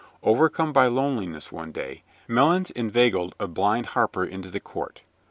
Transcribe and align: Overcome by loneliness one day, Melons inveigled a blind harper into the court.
Overcome 0.23 0.73
by 0.73 0.87
loneliness 0.87 1.51
one 1.51 1.71
day, 1.71 2.01
Melons 2.27 2.71
inveigled 2.71 3.35
a 3.39 3.47
blind 3.47 3.85
harper 3.85 4.25
into 4.25 4.49
the 4.49 4.59
court. 4.59 5.03